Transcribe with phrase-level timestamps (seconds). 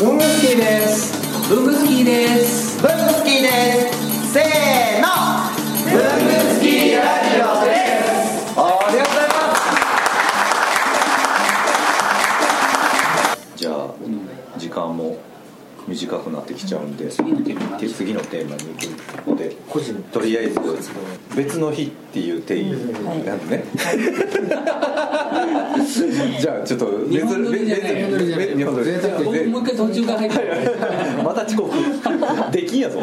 [0.00, 1.12] 文具スキーです。
[1.54, 2.80] 文具スキーです。
[2.80, 3.48] 文具スキーで
[3.92, 4.32] す。
[4.32, 4.44] せー
[5.02, 5.08] の。
[5.84, 5.92] 文
[6.24, 7.70] 具スキーラジオで
[8.16, 8.54] す。
[8.56, 9.34] ありがとうございま
[13.44, 13.52] す。
[13.56, 13.92] じゃあ
[14.56, 15.18] 時間も
[15.86, 18.74] 短くなってきちゃうんで次のテーマに行
[19.26, 19.50] くので
[20.12, 20.58] とりあえず
[21.36, 22.72] 別の日っていう定義。
[23.24, 23.64] なんでね、
[26.40, 27.94] じゃあちょっと別日本撮りじゃない
[29.60, 30.38] う一回途中から入って。
[30.38, 31.72] るまた遅刻。
[32.50, 33.00] できんやぞ。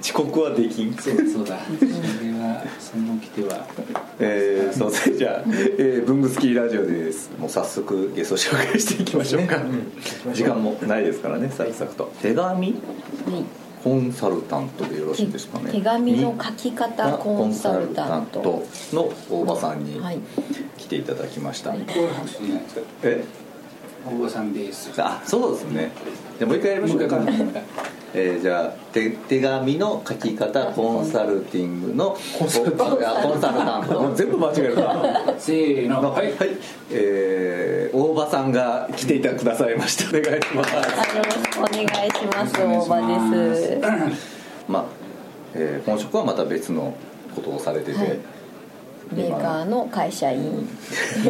[0.00, 0.94] 遅刻はできん。
[0.94, 1.58] そうそうだ。
[1.78, 3.66] それはその来ては。
[4.18, 5.10] えー、そうです。
[5.10, 7.30] ねじゃあ、えー、文具スキーラジオです。
[7.38, 9.60] もう早速ゲスト紹介していきましょうか、
[10.32, 12.12] 時間もないですからねサクサクと。
[12.22, 12.72] 手紙？
[12.72, 12.78] はい。
[13.84, 15.70] コンサルタントでよろしいですかね。
[15.70, 18.40] 手紙の書き方コンサルタント。
[18.40, 20.00] コンサルタントの大場さんに。
[20.00, 20.18] はい
[20.78, 21.74] 来ていただきました、
[23.02, 23.24] え？
[24.06, 24.90] 大場さんです。
[24.96, 25.90] あそうですね。
[26.38, 27.18] じゃあもう一回やりましょうか。
[28.14, 34.00] えー、じゃあ手手紙の書き方コンサルティングのコンサルタントコンサルタント。
[34.00, 35.34] もう全部間違えるな。
[35.36, 36.10] せーの。
[36.12, 36.32] はい。
[36.32, 36.56] はい、
[36.90, 40.08] えー、大場さんが来ていたくださいました。
[40.08, 40.74] お願いします。
[40.74, 42.52] はいよろしくお願いします。
[42.54, 43.00] 大場
[43.34, 44.30] です。
[44.68, 44.84] まあ、
[45.54, 46.96] えー、本職はまた別の
[47.34, 48.18] ことをされてて、はい
[49.12, 50.68] メーカーの会社員。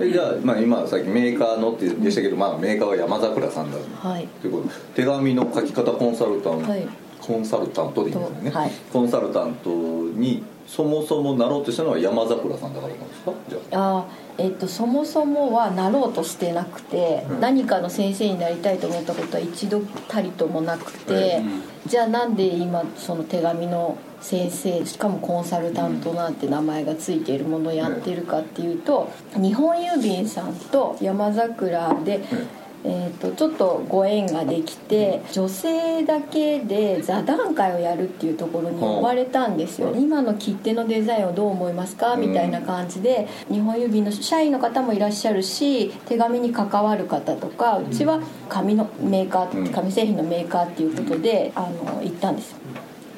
[0.00, 3.78] えじゃあ、まあ、今さっきメーカーのってでしたけど、まあ、メーカーは山桜さんだ。
[4.08, 4.28] はい。
[4.40, 4.68] ということ。
[4.68, 6.86] で手紙の書き方コンサルタント、はい
[7.26, 8.70] コンサルタントでいいんですよね、はい。
[8.92, 13.32] コンサルタントにそもそもなろうとしたのは山桜さんだからなんですか？
[13.48, 14.04] じゃあ。
[14.36, 17.40] えっとそもそもはなろうとしてなくて、うん。
[17.40, 21.42] 何かの先生になりたいと思ったことは一度たりともなくて、
[21.86, 32.24] じゃあなんで今その手紙の先生しかもコンサルタントなんて名前がついているものをやってるかっていうと日本郵便さんと山桜で、
[32.86, 42.16] えー、とちょっとご縁ができて女性だけで座談会をやるっていうところに呼ばれたんですよ、今の切手のデザインをどう思いますか？
[42.16, 49.48] みたいな感じで日本郵便の社員の方もいらっしゃるし手紙に関わる方とかうちは紙のメーカうん。
[49.64, 52.58] ー紙製品のメーカーっていうことであの行ったんですよ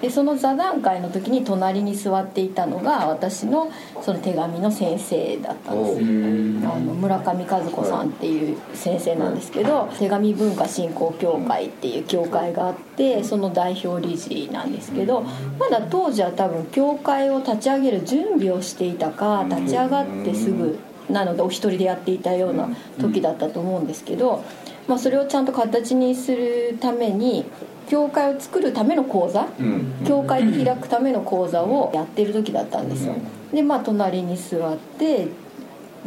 [0.01, 3.71] でその座談会の時に隣に座っていたのが私の
[4.03, 15.23] その手紙の先生だったんですあの村上和子さんっていう先生なんですけど手紙文化振興協会っていう協会があってその代表理事なんですけど
[15.59, 20.79] まだ当時は多分協会を立ち上げる準備をしていたか立ち上がってすぐ
[21.09, 22.69] なのでお一人でやっていたような
[23.01, 24.45] 時だったと思うんですけど、
[24.89, 27.47] まあ、それをちゃんと形にするために
[27.89, 30.05] 協会を作るための講座うん。
[30.07, 33.15] 教会で開くための講座をやってる時だったんですよ。
[33.53, 35.29] でまあ隣に座って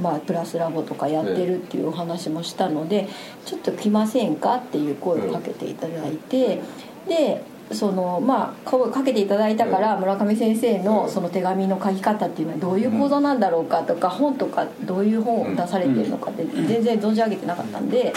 [0.02, 3.08] まあ、プラスラボとかやってるっていうお話もしたので
[3.46, 6.62] 「ちょっと来ませんか?」っていう声をかけていただいて
[7.08, 18.14] でそのまあ声をかけていただいたから村上先生のその手紙の書き方っていうのはどういう講座なんだろうかとか本とかどういう本を出されてるのかって全然存じ上げてなかったんで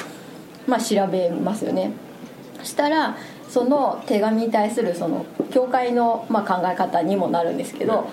[0.67, 1.91] まあ調べますよね。
[2.63, 3.17] したら
[3.53, 8.09] その手紙に対するその教会のまあ考え方にもなるんですけど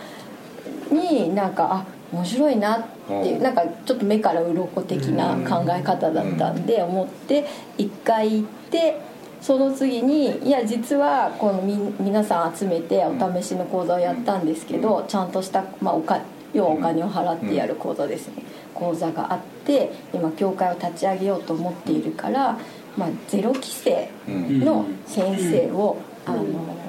[0.92, 3.44] になんかあ面白いなっていううん。
[3.44, 7.46] なんかちょっと目から鱗的な考え方だったんで思って
[7.78, 9.00] 一回行って
[9.40, 16.20] その次にいや実はこのみ皆さん集めてお試しの講座をやったんですけどちゃんとした、まあ、おか
[16.54, 18.44] 要はお金を払ってやる講座ですね。
[18.74, 22.58] 講座があって今教会を立ち上げようと思っているから、
[23.00, 26.44] まあ、ゼロ規制の先生を、あの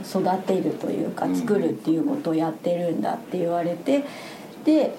[0.04, 4.04] 育てるというか作るっていうことをやってるんだって言われて
[4.64, 4.94] で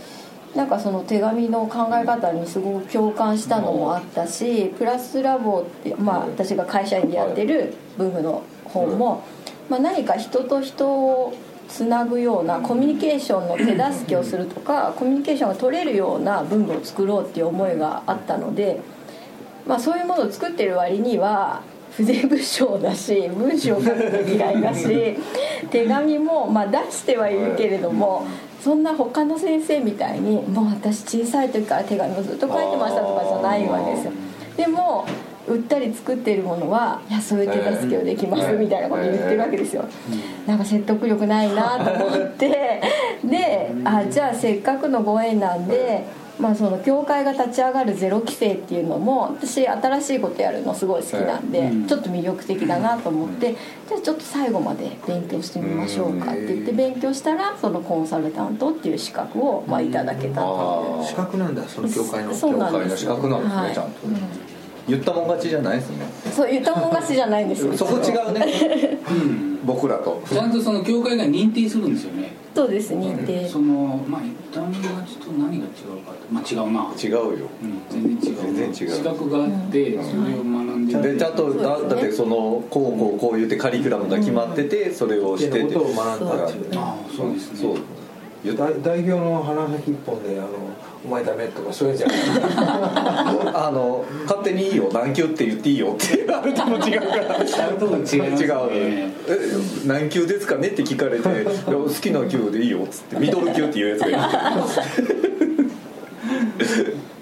[0.55, 9.23] なんかその手紙の考え方にすごく共感したのもあったしプラスラボって、まあ、私が会社員でやってる文具の本も、
[9.69, 11.33] まあ、何か人と人を
[11.67, 18.81] つなぐようなコミュニケーションの手助けをするとかコミュニケーションが取れるような文具を作ろうっていう思いがあったので、
[19.65, 21.61] まあ、そういうものを作ってる割には
[21.95, 25.17] 筆不詳だし 文章を書くの嫌いだし
[25.69, 28.25] 手紙もまあ出してはいるけれども
[28.63, 34.11] そんな他の先生みたいにもう私小さい時から手紙をずっと書いてましたとかじゃないわけですよ。
[34.55, 35.05] でも
[35.47, 39.85] 売ったり作ってるものはいやそういう手助けをできますええみたいなこと言ってるわけですよ、
[40.45, 42.81] なんか説得力ないなと思って。
[43.25, 46.03] であじゃあせっかくのご縁なんで、
[46.39, 53.55] まあ、その教会が立ち上がるゼロ規制っていうのも私新しいことやるのすごい好きなんで、ちょっと魅力的だなと思って、
[53.87, 60.95] じゃあちょっと最後まで勉強してみましょうかって言って勉強したらそのコンサルタントっていう資格をまあいただけたと。
[60.97, 63.05] いうあ資格なんだその教会のそう教会の資なんです。
[63.05, 63.29] よ格。
[63.29, 63.91] なんですね、はいちゃんと、
[64.87, 66.05] 言ったもん勝ちじゃないですね。
[66.31, 68.99] そう言ったもん勝ちじゃないんですよそこ違うね。
[69.09, 69.59] うん。
[69.65, 70.21] 僕らと。
[70.27, 76.93] ちゃんとその教会が認定するんですよねそうです認定そのまあ一旦がちょっと何が違うかってまあ違うな。
[77.01, 77.49] 違うよ。
[77.61, 78.41] うん、全然違う。
[78.41, 78.73] 全然違う。
[78.73, 81.35] 資格があって、それを学んででちゃん。
[81.35, 85.73] とそうですねだだってそのこうこうこう言ってカリキュラムが決まっててそれをしてて。
[85.73, 86.69] ことを学んだっていう。
[86.69, 87.59] ねああそうですね。
[87.59, 87.77] そう。
[88.57, 90.49] 代代表の鼻先一本であの
[91.03, 92.17] 「お前ダメ」とかそういうんじゃない
[93.53, 97.35] あの勝手にいいよ何級って言っていいよってあるとも違うから。
[97.35, 98.25] あるとこ違います違ね。
[98.27, 98.37] う
[98.71, 99.09] え
[99.85, 104.17] 何級ですかねって聞かれて好きな級でいいよっつってミドル級っていうやつがいる。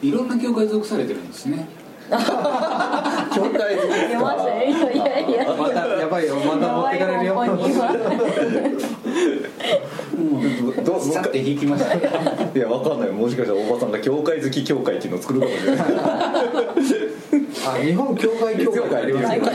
[0.02, 1.68] いろんな教会属されてるんですね。
[2.10, 4.20] 教会いや
[4.92, 5.56] いやいや。
[5.58, 6.36] またやばいよ。
[6.38, 7.36] また持ってかれるよ
[10.84, 12.02] どうさって引きましたい
[12.62, 13.10] やわかんない。
[13.12, 15.88] もしかしたらおばさんが教会好き教会っていうのを作るかもしれない。
[17.68, 19.04] あ日本教会協会。
[19.04, 19.52] ありますよね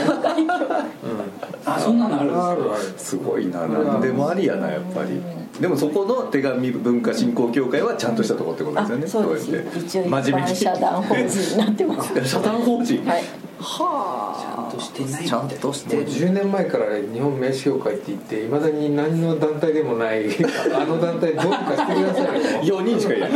[1.65, 2.19] あそんなの？
[2.19, 2.83] あるんですかあるある。
[2.97, 3.67] すごいな。
[3.67, 5.21] 何でもありやなやっぱり。
[5.59, 9.05] でもそこの手紙文化振興協会はちゃんとしたところってことですよね。
[9.05, 9.51] あそうです。
[9.51, 9.79] やって。
[9.79, 12.25] 一応一真面目社団法人になってます。
[12.27, 13.05] 社団法人？
[13.05, 13.23] はい
[13.59, 15.95] ちゃんとしてないちゃんとして。
[15.95, 20.25] もう10年前から日本名刺協会って言っていまだに何の団体でもない
[20.73, 22.21] あの団体どうにかしてくださ
[22.61, 22.81] いよ。
[22.81, 23.31] 4人しかいない。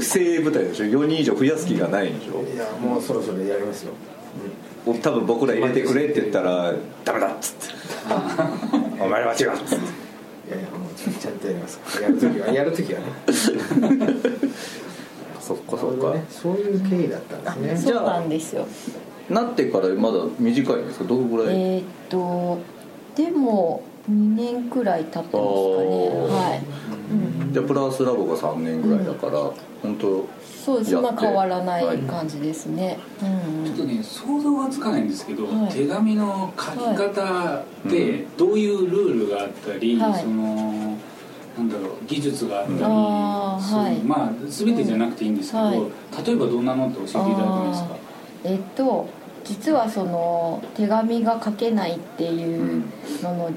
[0.00, 0.84] 精鋭部隊でしょ。
[0.86, 2.42] 4人以上増やす気がないんでしょ。
[2.42, 3.92] いやもうそろそろやりますよ。
[5.02, 6.74] 多分僕ら入れてくれって言ったら
[7.04, 7.74] ダメだっつって。
[9.02, 10.04] お前らは違うっつって。
[10.46, 11.80] いやいやもうちゃんとやります。
[12.02, 13.06] やるときはやるときはね
[15.46, 16.14] そっかそっか。
[16.14, 16.24] ね。
[16.30, 17.92] そういう経緯だったんですね。
[17.92, 18.66] そうなんですよ。
[19.28, 21.04] なってからまだ短いんですか？
[21.04, 22.58] どのぐらい、えーっと
[23.14, 25.38] でも2年くらい経ってますかね。
[25.38, 26.62] はい、
[27.44, 29.38] うん、じゃあプラスラボが3年ぐらいだから、
[29.82, 30.92] 本当そうです。
[30.92, 33.24] やってまあ変わらない感じですね、う
[33.62, 33.64] ん。
[33.64, 35.72] ちょっとね想像がつかないんですけど、はい。
[35.72, 40.22] 手紙の書き方ってどういうルールがあったり、はい。
[40.22, 40.83] その
[41.56, 43.96] なんだろう技術があったり、あーはい。
[43.98, 45.76] まあ全てじゃなくていいんですけど、はい。
[46.26, 47.96] 例えばどんなのって教えていただけますか？
[48.44, 49.08] えっと
[49.44, 52.82] 実はその手紙が書けないっていう
[53.22, 53.50] のの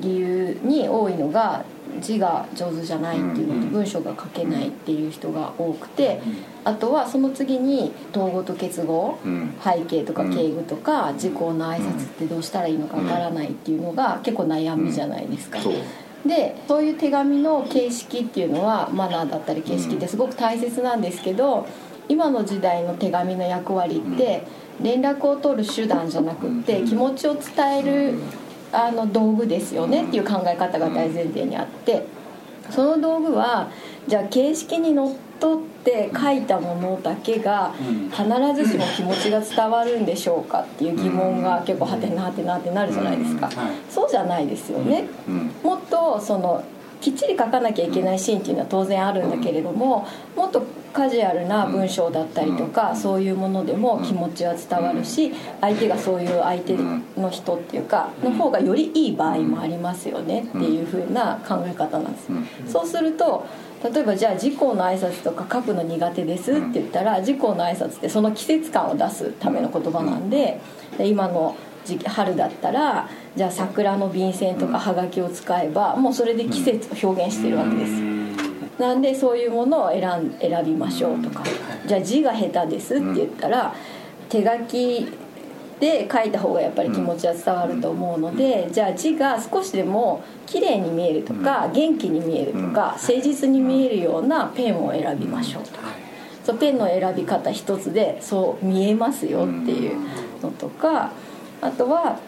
[0.00, 1.64] 理由に多いのが
[2.00, 6.20] 字が上手じゃないっていうのとうん文章が書けないっていう人が多くて
[6.62, 9.54] あとはその次に統合と結合うん。
[9.64, 15.58] 背景とか敬具とか時効の挨拶ってどうしたらいいのかわからないっていうのが結構悩みじゃないですか。
[15.58, 15.72] そう
[16.26, 21.66] でそういう手紙の形式っていうのはマナーだったり形式ってすごく大切なんですけど
[22.08, 24.42] 今の時代の手紙の役割って
[24.80, 28.18] 連絡を取る手段じゃなくって気持ちを伝える
[28.72, 32.06] あの道具ですよねっていう考え方が大前提にあって
[32.70, 33.70] その道具は
[34.06, 38.10] じゃあ形式にのっとって書いたものだけがうん。
[38.10, 38.24] 必
[38.54, 43.46] ずしも気持ちが伝わるんでしょうかっていう疑問が結構はてなはてなってなるじゃないですか。
[43.46, 43.54] はい。
[43.88, 45.06] そうじゃないですよね。
[45.28, 45.50] うん。
[45.62, 46.64] もっとその
[47.00, 50.06] きっちり書かなきゃいけないシーンっていうのは当然あるんだけれども
[50.36, 50.62] もっと
[50.92, 56.76] カジュアルな文章だったりとかそういうものでも気持ちは伝わるし相手がそういう相手
[57.16, 62.28] の人っていうかの方がよりいい場合もありますよねっていう風な考え方なんです
[62.72, 63.46] そうすると
[63.92, 70.60] 例えばじゃあ時効の挨拶とか書くの苦手ですって言ったら時効の挨拶ってその季節感を出すための言葉なんで
[70.96, 73.08] で今の時期春だったら
[73.38, 77.92] じゃあ桜の便箋とかはがきを使えばもうそれで季節を表現してるわけです。
[78.80, 81.44] なんでそういうものを選ん選びましょうとか。
[81.86, 83.72] じゃあ字が下手ですって言ったら
[84.28, 85.06] 手書き
[85.78, 95.86] で書いた方がやっぱり気持ちは伝わると思うのでじゃあ字が少しでも綺麗に見えるとか元気に見えるとか誠実に見えるようなペンを選びましょうとか。
[96.42, 99.98] そうペンの選び方一つでそう見えますよっていう
[100.42, 101.12] のとか
[101.60, 102.18] あとは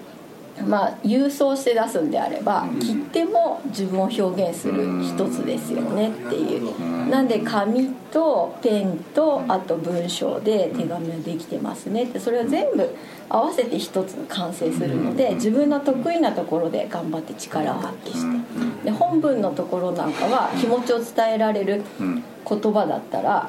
[0.67, 7.09] まあ郵送して出すんであれば切手も自分を表現する一つですよねっていう。
[7.09, 7.29] なん。
[7.29, 12.05] で紙とペンとあと文章で手紙ができてますね。
[12.05, 12.89] ってそれを全部
[13.29, 18.85] 合わせて一つ完成するので自分の得意なところで頑張って力を発揮して。
[18.85, 23.49] で本文のところなんかは気持ちを伝えられる言葉だったら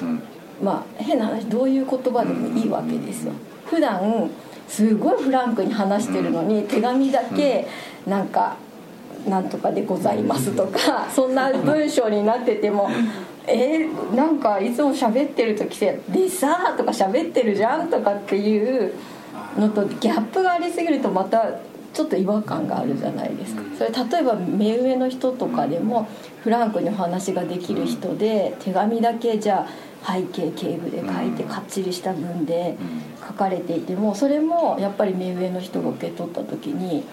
[0.62, 3.34] まあ変な話どういう言葉でもいいわけですよ。
[3.66, 4.30] 普段
[4.68, 7.68] すごいフランクに話してるのに、手紙だけ
[8.08, 8.56] なんか
[9.28, 12.90] 「なんとかでございます」とかそんな文章になってても。
[13.48, 18.94] えー、なんかいつも喋ってる時で「でさ」とか喋ってるじゃんとかっていう
[19.58, 21.48] のとギャップがありすぎるとまた
[21.94, 23.62] ちょっと違和感があるじゃないですか。
[23.78, 26.08] それ例えば目上の人とかでも
[26.44, 32.78] フランクにお話ができる人で手紙だけじゃあ背景警部で書いてかっちりした文で
[33.28, 37.04] 書かれていてもそれもやっぱり目上の人が受け取った時に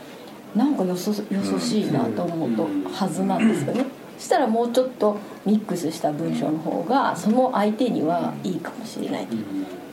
[0.57, 3.85] なんかよそよそしいなと思うとはずなんですよね。
[4.17, 9.29] そしたらもうちょっとミックスした文章の方がその相手にはいいかもしれない。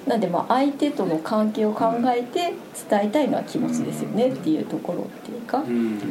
[0.08, 2.54] なんでまあ相手との関係を考えて
[2.90, 5.64] 伝えたいのは気持ちですよねっていうところっていうか、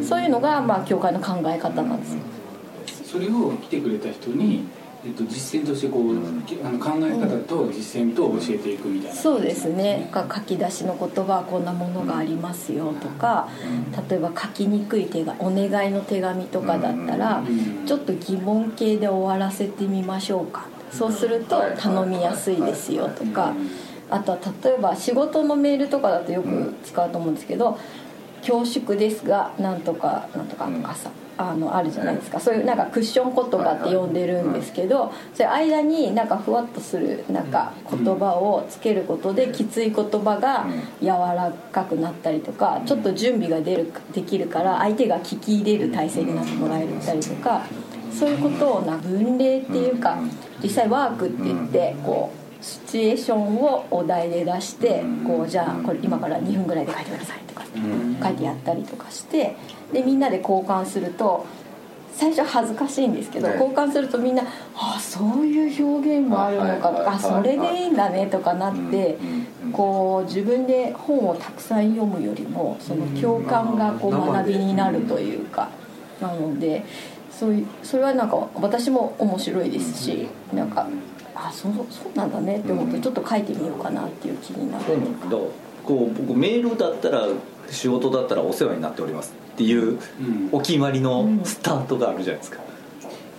[0.07, 2.21] そういうのがまあ教会の考え方なんですよ。
[3.14, 4.64] それを来てくれた人に、
[5.06, 6.16] えっと、実践としてこう、
[6.66, 10.09] あの考え方と実践と教えていくみたいな、そうですね。
[10.11, 13.49] か書き出しの言葉はこんなものがありますよとか
[14.11, 17.44] 例えば書きにくい手がお願いの手紙とかだったら
[17.87, 20.66] ちょっと疑問形で終わらせてみましょうか。
[20.90, 23.54] そうすると頼みやすいですよとか
[24.11, 27.78] あとは例えば仕事のメールとかだとよく使うと思うんですけど
[28.47, 32.38] 「恐縮ですがなんとかなんとか」とかさあのあるじゃないですか。
[32.41, 40.67] そういうなんかクッション言葉って呼んでるんですけどそれ間になんかふわっとするなんか言葉をつけることできつい言葉が
[41.00, 47.62] 柔らかくなったりとかちょっと準備が出るできるから相手が聞き入れる体制になってもらえたりとか
[48.12, 50.19] そういうことをな分類っていうか
[50.62, 57.62] 実際ワークって言ってこうシチュエーションをお題で出してこうじゃあこれ今から2分ぐらいで書いてくださいとか
[58.23, 59.54] 書いてやったりとかして
[59.92, 61.44] でみんなで交換すると
[62.14, 64.44] 最初恥ずかしいんですけど交換するとみんな
[64.75, 69.18] 「あそういう表現もあるのか」とか「あそれでいいんだね」とかなって
[69.73, 75.68] こう自分で本をたくさん読むよりもその共感がこう学びになるというか
[76.23, 76.83] なので
[77.30, 80.87] そういうそれはなんか私も面白いですしなんか
[81.47, 85.27] あそうそうなんだねって思ってちょっと書いてみようかなっていう気になるそうなんだ。
[85.27, 85.53] けど
[85.85, 87.29] こう僕メールだったら
[87.71, 89.99] 仕事だったらお世話になっておりますっていう
[90.53, 92.61] お決まりのスタートがあるじゃないですか、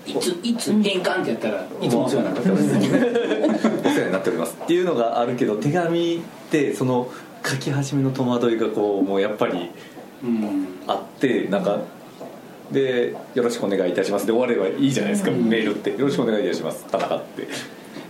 [0.06, 2.64] いついつ変換ってやったらいつもお世話になってます。
[2.64, 6.20] お世話になっておりますっていうのがあるけど手紙っ
[6.52, 7.12] てその
[7.44, 9.72] 書き始めの戸惑いがこうもうやっぱり
[10.24, 10.68] うん。
[10.88, 11.80] あってなんか
[12.72, 17.48] で「よろしくお願いいたします」で終わればいいじゃないですか、メールって「よろしくお願いいたします」田中って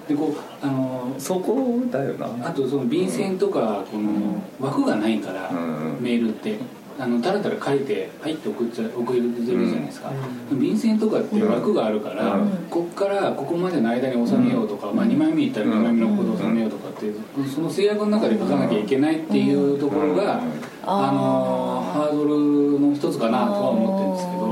[0.07, 2.47] でこうあのそこだよな。
[2.47, 6.57] あとその便箋とかこの枠がないから、うんメールって。
[6.97, 10.09] あのだらだら書いて「はい」って送っちゃ送れるじゃないですか、
[10.53, 12.49] 便箋とかって枠があるから、うん。
[12.69, 17.11] こっからここまでの間に収めようとか、まあ、2枚目いったら2枚目のことを収めようとかって
[17.53, 20.39] その制約の中で書かなきゃいけないっていうところが、
[20.83, 24.45] あのハードルの一つかなとは思ってるんですけど。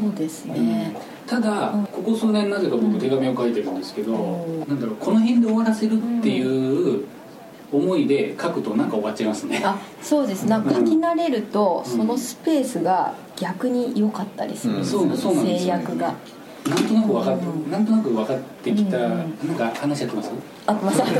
[0.00, 0.94] そうですね、
[1.30, 4.12] ただここ数年なぜか僕手紙を書いてるんですけど、
[4.68, 7.04] なんだろうこの辺で終わらせるっていう
[7.72, 10.46] 思いで書くとなんか終わっちゃいますね、あそうです。
[10.46, 14.84] なんか書き慣れるとそのスペースが逆に良かったりするうん。
[14.84, 15.28] そうなんです
[15.62, 16.14] 制約が。
[16.68, 17.70] なんとなく分かって、うん。
[17.70, 19.10] なんとなく分かってきた、うん。
[19.46, 20.30] なんか話やってます？
[20.66, 21.04] あまさ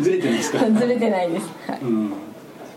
[0.00, 0.58] ずれてないですか？
[0.78, 1.80] ずれてないです、はい。
[1.80, 2.12] うん。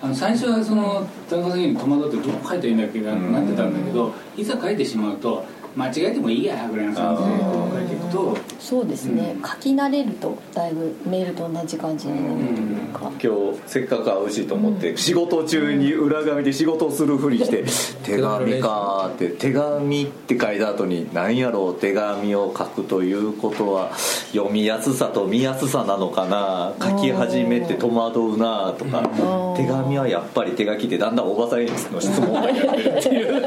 [0.02, 5.44] あの最初はその田中さんに戸惑ってどう書いたらいいんだっけななってたんだけどいざ書いてしまうと
[5.76, 7.30] 間違えてもいいやぐらいの感じで。
[7.40, 9.42] こう書いていくとそうですね、うん。
[9.48, 12.56] 書き慣れるとだいぶメールと同じ感じになる。
[12.56, 17.64] というか、今日せっかく会うしと思って、仕事中に裏紙で仕事をするふりして
[18.04, 23.92] 「手紙か」って「手紙」って書いた後に「何やろう手紙を書くということは
[24.32, 26.74] 読みやすさと見やすさなのかな。
[26.82, 29.10] 書き始めて戸惑うな」とか
[29.58, 32.98] 「手紙はやっぱり手書きでだんだんおばさんの質問がやってる。
[32.98, 33.44] っていう。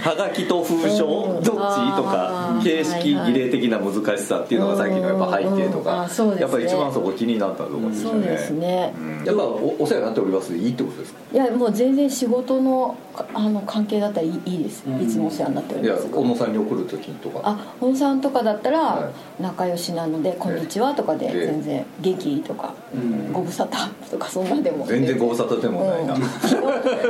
[0.00, 1.50] はがきと封書どっち？
[1.96, 5.84] とか形式儀礼的な難しさっていうのが最近のやっぱ背景とうん。
[5.84, 6.42] かあそうですね。
[6.42, 8.94] やっぱり一番そこ気になったところですよねそうですね。
[8.98, 11.20] うんやっぱおお世話になっておりますでいいってことですか？
[11.32, 12.96] いやもう全然仕事の
[13.34, 15.02] あの関係だったらいいいいです、うん。
[15.02, 16.06] いつもお世話になっております。
[16.06, 17.40] 小野さんに送る時とか。
[17.44, 26.20] あ本さんとかだったらは仲良しなので「こんにちは」とかでええ全然「元気?」とかうん「ご無沙汰」とかそんなでも全然ご無沙汰でもないな、うん。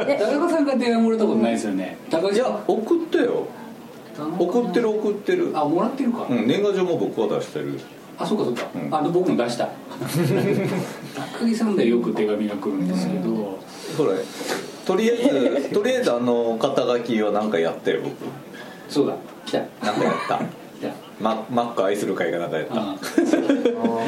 [0.07, 1.97] で田中さんから手紙もらったことないですよね。
[2.11, 2.42] 高橋
[2.79, 3.47] 送ってよ。
[4.39, 5.51] 送ってる送ってる。
[5.55, 7.79] あもらってるか、うん年賀状も僕は出してる。
[8.19, 8.95] あそうかそうか、うん。
[8.95, 9.69] あで僕も出した。
[11.39, 13.31] 高木さんでよく手紙が来るんですけど、
[13.97, 14.19] ほら
[14.87, 18.15] とりあえず とりあえずあの肩書きは何かやったよ僕。
[18.89, 19.15] そうだ。
[19.47, 19.59] 来た。
[19.59, 20.41] なんかやった。
[21.21, 22.75] ママック愛する会がなんかやった。
[22.77, 22.95] あ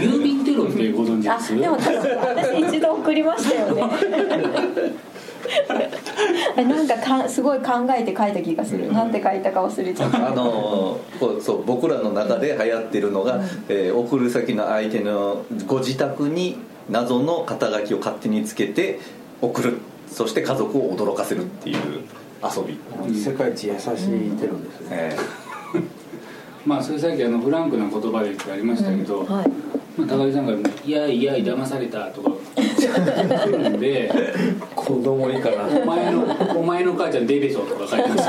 [0.00, 1.57] 郵便テロってご存知あです？
[1.59, 3.83] でも多分私一度送りましたよね
[6.56, 16.56] なんかかすごい考えて書いた気がする、なんて書いたか忘れちゃった あのーこうそう僕らの中で流行ってるのが、えー送る先の相手のご自宅に
[16.88, 18.99] 謎の肩書きを勝手につけて
[19.40, 19.78] 送る。
[20.11, 21.76] そして家族を驚かせるっていう
[22.42, 25.16] 遊び、世界一優しいテロですね、え
[26.66, 29.50] まあそれさっきあのフランクな言葉でってありましたけど、はい
[30.00, 30.52] まあ、高木さんが
[30.85, 34.11] 「いやいや騙された」とか来るんで
[34.75, 36.23] 子供にかな「お前の
[36.57, 38.28] お前の母ちゃんデベソ」とか書いてます。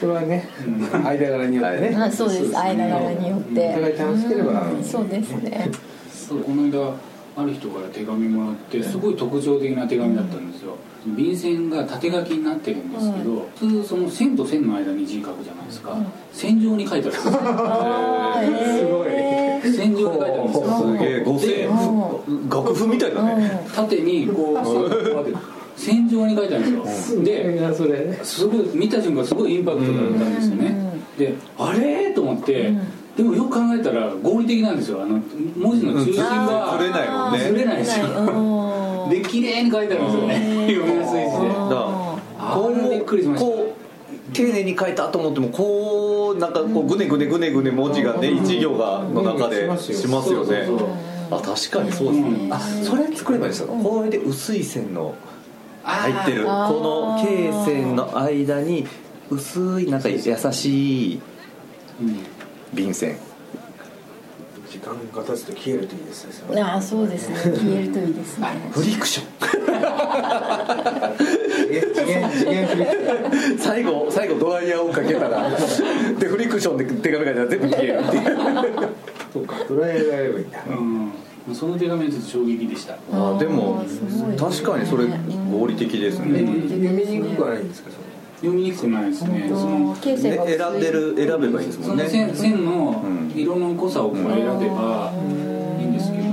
[0.00, 0.48] それはね、
[0.92, 2.54] 間柄によってね、あそうです。
[2.58, 3.70] 間柄によって。
[3.70, 4.68] お互い楽しければ。
[4.68, 5.70] うんそうですね。
[6.12, 6.92] そうこの間
[7.36, 10.76] ある人から手紙もらってすごい特徴的な手紙だったんですよ。
[11.06, 15.96] 便箋が縦書きになってるんですけど、普通その線と線の間に字書くじゃないですか、
[16.32, 17.32] 線状に書いてあるんですよ。
[17.44, 18.78] あー。
[18.78, 19.08] すごい。
[19.08, 20.66] えー線状に書いてあるんですよ。
[20.78, 21.68] すげえ五線
[22.50, 25.32] 楽譜みたいだね、縦にこう線がこうやって
[25.76, 26.82] 線状に書いてあるん。
[26.82, 28.18] ですよでがそれ。
[28.22, 30.76] すごい見た瞬間すごいインパクトだったんですよね。
[31.18, 32.12] であれ？
[32.14, 32.72] と思って
[33.16, 35.02] でもよく考えたら合理的なんですよ。
[35.02, 35.20] あの
[35.56, 37.38] 文字の中心がずれないもんね。
[37.38, 39.10] ずれないですようん。
[39.10, 40.66] で綺麗に書いてあるんですよね。
[40.66, 43.46] 読みやすい字でだからあれびっくりしました。
[43.46, 43.76] こ
[44.30, 49.78] う丁寧に書いたと思ってもこうなんかこうぐねぐねぐねぐね文字がね一行がの中でうん。
[49.78, 50.66] しますよね。
[51.30, 52.28] あ確かにそうですね。
[52.46, 52.52] うん。
[52.52, 53.68] あそれ作ればいいですよ。
[53.68, 55.14] これで薄い線の
[55.84, 56.44] 入ってる。
[56.44, 58.86] この罫線の間に
[59.30, 61.20] 薄いなんか優しい
[62.00, 62.18] うん
[62.74, 63.16] 便線
[64.74, 66.60] 時間が経つと消えるといいですね。
[66.60, 67.36] ああそうですね。
[67.54, 68.48] 消えるといいですね。
[68.72, 69.22] フリクショ
[71.70, 73.58] え次元次元フリッン。
[73.58, 75.48] 最後最後ドライヤーをかけたら
[76.18, 78.24] でフリクションで手紙書いたら全部消えるっていう。
[79.32, 80.50] そうかドライヤーがやればいいん。
[80.50, 81.54] だうん。
[81.54, 82.94] その手紙はちょっと衝撃でした。
[83.12, 85.04] あでもあーすごい確かにそれ
[85.52, 86.40] 合理的ですね。
[86.40, 89.46] 読みにくくはないんですかそれ読みにくくないですね。
[89.48, 92.04] その選んでる選べばいいですもんね。
[92.04, 95.12] その線線のうん色の濃さをこう選べば
[95.80, 96.24] いいんですけど。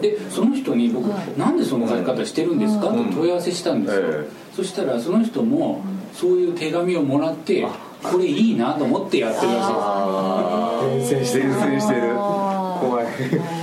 [0.00, 1.04] でその人に僕
[1.38, 7.66] 「なんでその書き方してるんですか?」って問い合わせしたんですよ、えそしたらその人もそういう手紙をもらって
[8.02, 9.70] これいいなと思ってやってるらしいです。
[9.76, 12.00] あ伝染してる伝染してる。
[12.16, 13.06] あ怖い。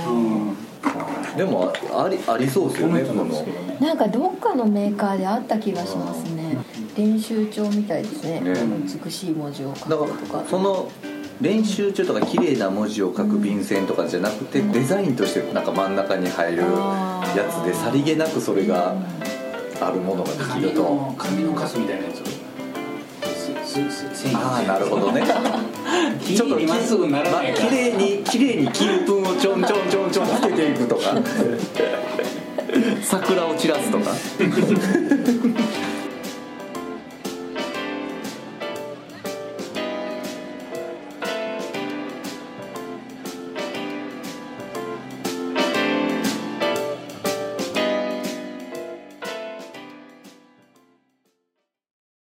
[0.08, 1.36] うん。
[1.36, 3.04] でもありありそうですよね。
[3.80, 6.41] なんかどっかのメーカーであった気がしますね
[6.96, 8.40] 練習帳みたいですね。
[8.40, 8.54] ね。
[9.04, 10.38] 美しい文字を書くとか。
[10.38, 10.90] らその
[11.40, 18.94] 練習中とか綺麗な文字を書く便箋とかじゃなくてデザインとしてなんか真ん中に入るやつでさりげなくそれが
[19.80, 20.82] あるものができ紙ると。
[20.82, 22.22] の紙のカスみたいなやつ。
[24.34, 25.22] ああなるほどね。
[26.20, 31.16] きれいにまっすぐならない綺麗に綺麗に金粉をちょんちょんちょんちょんつけていくとか。
[33.02, 34.12] 桜を散らすとか